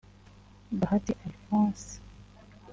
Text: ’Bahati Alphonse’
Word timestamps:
’Bahati 0.79 1.11
Alphonse’ 1.25 1.91